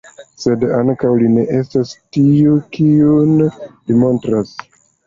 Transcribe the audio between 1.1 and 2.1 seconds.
li ne estas